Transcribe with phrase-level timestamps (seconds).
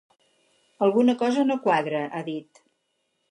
[0.85, 2.63] Alguna cosa no quadra, ha dit.